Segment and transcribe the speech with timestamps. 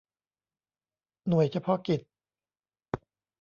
[1.27, 2.01] หน่วยเฉพาะกิจ